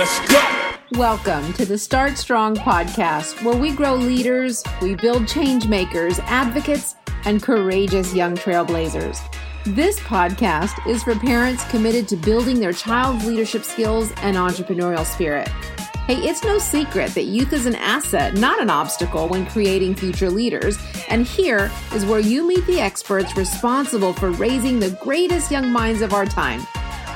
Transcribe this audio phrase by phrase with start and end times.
[0.00, 0.98] Let's go.
[0.98, 6.94] Welcome to the Start Strong podcast, where we grow leaders, we build change makers, advocates,
[7.26, 9.20] and courageous young trailblazers.
[9.66, 15.48] This podcast is for parents committed to building their child's leadership skills and entrepreneurial spirit.
[16.06, 20.30] Hey, it's no secret that youth is an asset, not an obstacle, when creating future
[20.30, 20.78] leaders.
[21.10, 26.00] And here is where you meet the experts responsible for raising the greatest young minds
[26.00, 26.66] of our time.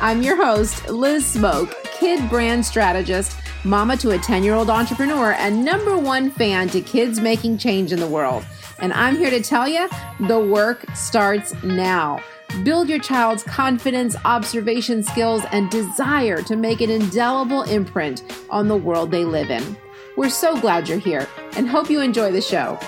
[0.03, 5.33] I'm your host, Liz Smoke, kid brand strategist, mama to a 10 year old entrepreneur,
[5.33, 8.45] and number one fan to kids making change in the world.
[8.79, 9.89] And I'm here to tell you
[10.21, 12.21] the work starts now.
[12.63, 18.77] Build your child's confidence, observation skills, and desire to make an indelible imprint on the
[18.77, 19.77] world they live in.
[20.17, 22.79] We're so glad you're here and hope you enjoy the show.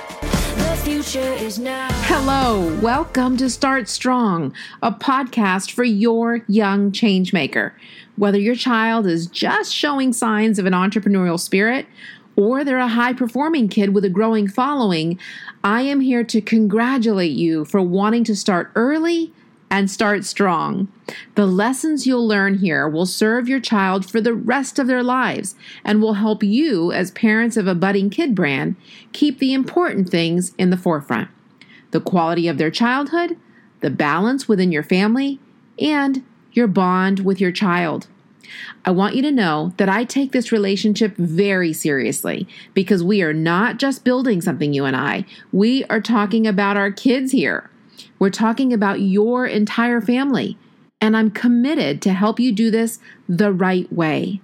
[0.86, 1.88] Future is now.
[2.04, 7.72] Hello, welcome to Start Strong, a podcast for your young changemaker.
[8.14, 11.86] Whether your child is just showing signs of an entrepreneurial spirit
[12.36, 15.18] or they're a high performing kid with a growing following,
[15.64, 19.32] I am here to congratulate you for wanting to start early
[19.70, 20.88] and start strong.
[21.34, 25.54] The lessons you'll learn here will serve your child for the rest of their lives
[25.84, 28.76] and will help you, as parents of a budding kid brand,
[29.12, 31.28] keep the important things in the forefront
[31.92, 33.38] the quality of their childhood,
[33.80, 35.38] the balance within your family,
[35.78, 38.08] and your bond with your child.
[38.84, 43.32] I want you to know that I take this relationship very seriously because we are
[43.32, 45.24] not just building something, you and I.
[45.52, 47.70] We are talking about our kids here.
[48.18, 50.58] We're talking about your entire family.
[51.00, 54.40] And I'm committed to help you do this the right way,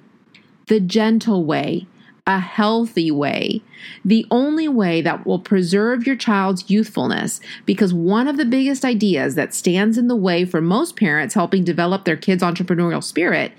[0.68, 1.86] the gentle way,
[2.26, 3.62] a healthy way,
[4.04, 7.40] the only way that will preserve your child's youthfulness.
[7.66, 11.64] Because one of the biggest ideas that stands in the way for most parents helping
[11.64, 13.52] develop their kids' entrepreneurial spirit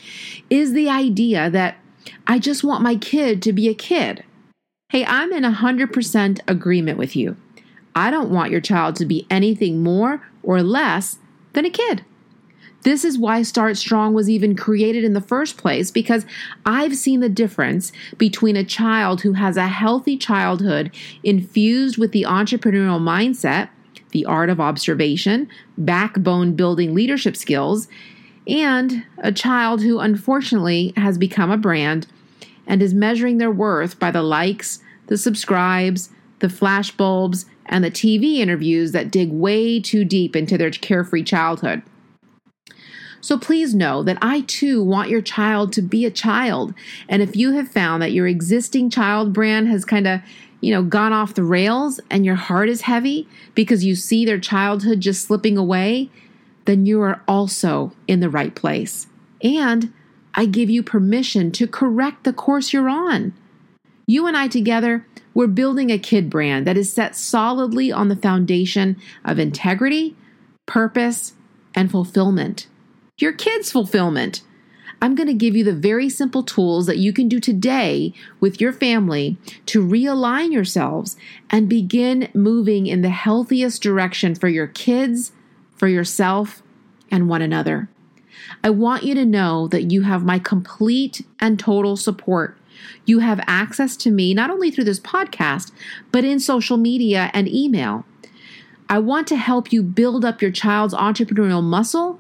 [0.49, 1.77] is the idea that
[2.27, 4.23] I just want my kid to be a kid.
[4.89, 7.35] Hey, I'm in 100% agreement with you.
[7.95, 11.19] I don't want your child to be anything more or less
[11.53, 12.03] than a kid.
[12.83, 16.25] This is why Start Strong was even created in the first place because
[16.65, 20.91] I've seen the difference between a child who has a healthy childhood
[21.23, 23.69] infused with the entrepreneurial mindset,
[24.11, 27.87] the art of observation, backbone building leadership skills,
[28.47, 32.07] and a child who unfortunately has become a brand
[32.67, 36.09] and is measuring their worth by the likes, the subscribes,
[36.43, 41.81] the flashbulbs, and the TV interviews that dig way too deep into their carefree childhood.
[43.21, 46.73] So please know that I too want your child to be a child.
[47.07, 50.19] And if you have found that your existing child brand has kind of,
[50.59, 54.39] you know, gone off the rails and your heart is heavy because you see their
[54.39, 56.09] childhood just slipping away,
[56.65, 59.07] then you are also in the right place.
[59.41, 59.93] And
[60.35, 63.33] I give you permission to correct the course you're on.
[64.05, 68.15] You and I together, we're building a kid brand that is set solidly on the
[68.15, 70.15] foundation of integrity,
[70.65, 71.33] purpose,
[71.75, 72.67] and fulfillment
[73.17, 74.41] your kids' fulfillment.
[75.01, 78.61] I'm going to give you the very simple tools that you can do today with
[78.61, 81.17] your family to realign yourselves
[81.49, 85.33] and begin moving in the healthiest direction for your kids,
[85.75, 86.63] for yourself,
[87.11, 87.89] and one another.
[88.63, 92.57] I want you to know that you have my complete and total support.
[93.05, 95.71] You have access to me not only through this podcast,
[96.11, 98.05] but in social media and email.
[98.89, 102.19] I want to help you build up your child's entrepreneurial muscle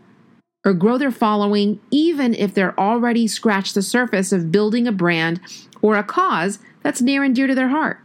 [0.65, 5.39] or grow their following, even if they're already scratched the surface of building a brand
[5.81, 7.99] or a cause that's near and dear to their heart.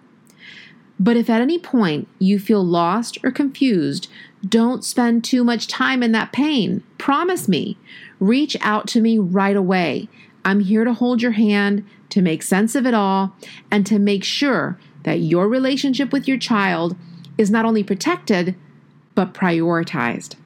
[1.01, 4.09] But if at any point you feel lost or confused,
[4.47, 6.83] don't spend too much time in that pain.
[6.99, 7.79] Promise me.
[8.19, 10.09] Reach out to me right away.
[10.44, 13.34] I'm here to hold your hand, to make sense of it all,
[13.71, 16.97] and to make sure that your relationship with your child
[17.37, 18.54] is not only protected,
[19.15, 20.37] but prioritized.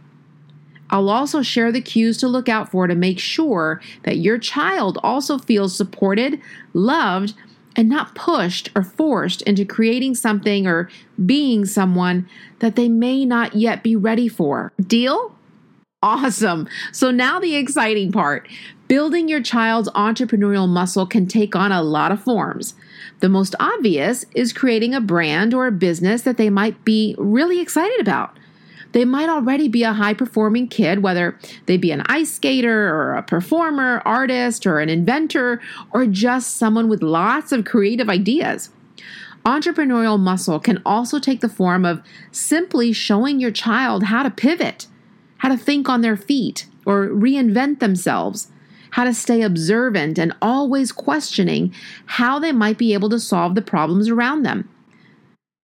[0.91, 4.99] I'll also share the cues to look out for to make sure that your child
[5.03, 6.39] also feels supported,
[6.75, 7.35] loved,
[7.75, 10.91] and not pushed or forced into creating something or
[11.25, 12.29] being someone
[12.59, 14.73] that they may not yet be ready for.
[14.79, 15.35] Deal?
[16.03, 16.69] Awesome.
[16.91, 18.49] So now the exciting part.
[18.89, 22.75] Building your child's entrepreneurial muscle can take on a lot of forms.
[23.21, 27.61] The most obvious is creating a brand or a business that they might be really
[27.61, 28.37] excited about.
[28.91, 33.15] They might already be a high performing kid, whether they be an ice skater or
[33.15, 35.61] a performer, artist, or an inventor,
[35.93, 38.71] or just someone with lots of creative ideas.
[39.47, 44.87] Entrepreneurial muscle can also take the form of simply showing your child how to pivot,
[45.43, 48.53] how to think on their feet, or reinvent themselves,
[48.91, 51.75] how to stay observant and always questioning
[52.07, 54.69] how they might be able to solve the problems around them.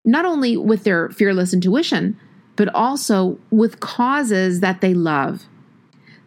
[0.03, 2.19] Not only with their fearless intuition,
[2.56, 5.45] but also with causes that they love.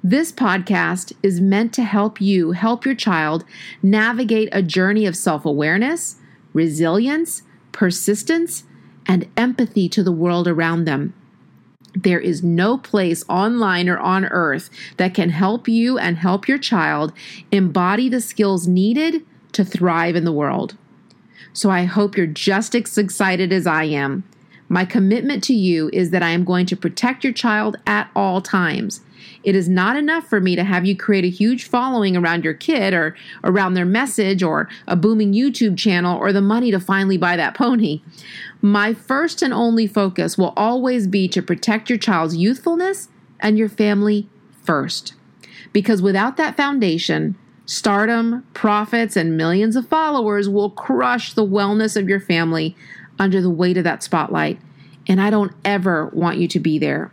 [0.01, 3.45] This podcast is meant to help you help your child
[3.83, 6.19] navigate a journey of self awareness,
[6.53, 7.43] resilience,
[7.73, 8.63] persistence,
[9.07, 11.15] and empathy to the world around them.
[11.95, 16.59] There is no place online or on earth that can help you and help your
[16.59, 17.13] child
[17.51, 20.77] embody the skills needed to thrive in the world.
[21.53, 24.25] So I hope you're just as excited as I am.
[24.73, 28.41] My commitment to you is that I am going to protect your child at all
[28.41, 29.01] times.
[29.43, 32.55] It is not enough for me to have you create a huge following around your
[32.55, 37.17] kid or around their message or a booming YouTube channel or the money to finally
[37.17, 38.01] buy that pony.
[38.63, 43.09] My first and only focus will always be to protect your child's youthfulness
[43.41, 44.29] and your family
[44.63, 45.15] first.
[45.73, 47.37] Because without that foundation,
[47.67, 52.77] stardom, profits, and millions of followers will crush the wellness of your family
[53.21, 54.59] under the weight of that spotlight.
[55.07, 57.13] And I don't ever want you to be there.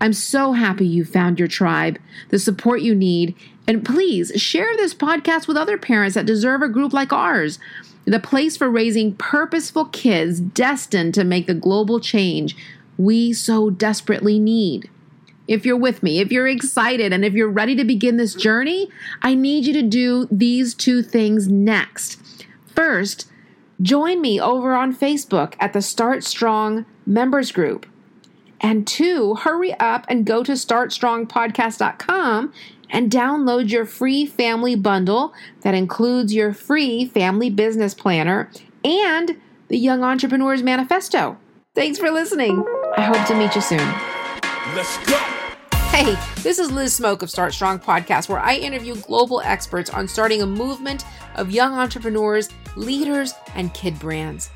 [0.00, 1.98] I'm so happy you found your tribe,
[2.28, 3.34] the support you need,
[3.66, 7.58] and please share this podcast with other parents that deserve a group like ours
[8.06, 12.56] the place for raising purposeful kids destined to make the global change
[12.96, 14.90] we so desperately need.
[15.48, 18.88] If you're with me, if you're excited, and if you're ready to begin this journey,
[19.22, 22.20] I need you to do these two things next.
[22.74, 23.28] First,
[23.80, 27.86] join me over on Facebook at the Start Strong members group.
[28.60, 32.52] And two, hurry up and go to startstrongpodcast.com
[32.90, 35.32] and download your free family bundle
[35.62, 38.50] that includes your free family business planner
[38.84, 41.38] and the Young Entrepreneurs Manifesto.
[41.74, 42.62] Thanks for listening.
[42.96, 43.78] I hope to meet you soon.
[44.74, 45.29] Let's go.
[45.92, 50.08] Hey, this is Liz Smoke of Start Strong Podcast, where I interview global experts on
[50.08, 51.04] starting a movement
[51.34, 54.50] of young entrepreneurs, leaders, and kid brands.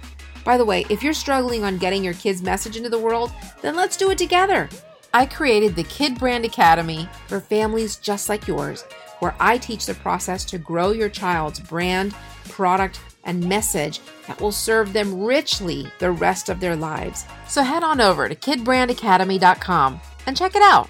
[0.44, 3.75] By the way, if you're struggling on getting your kids' message into the world, then
[3.75, 4.70] let's do it together.
[5.12, 8.82] I created the Kid Brand Academy for families just like yours,
[9.19, 12.14] where I teach the process to grow your child's brand,
[12.48, 17.26] product, and message that will serve them richly the rest of their lives.
[17.48, 20.88] So head on over to kidbrandacademy.com and check it out.